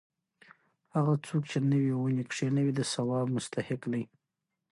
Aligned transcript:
هغه 0.95 1.13
څوک 1.27 1.43
چې 1.51 1.57
نوې 1.71 1.93
ونې 1.95 2.23
کښېنوي 2.31 2.71
د 2.75 2.81
ثواب 2.93 3.25
مستحق 3.35 3.81
دی. 3.93 4.03